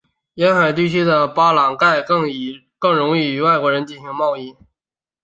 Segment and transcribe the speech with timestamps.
[0.33, 4.55] 沿海地区的巴朗盖更容易与外国人进行贸易。